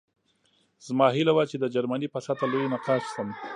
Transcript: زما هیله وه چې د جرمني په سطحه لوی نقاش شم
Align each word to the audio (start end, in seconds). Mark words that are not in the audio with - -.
زما 0.85 1.07
هیله 1.15 1.33
وه 1.33 1.43
چې 1.51 1.57
د 1.59 1.65
جرمني 1.73 2.07
په 2.13 2.19
سطحه 2.25 2.47
لوی 2.51 2.67
نقاش 2.73 3.03
شم 3.13 3.29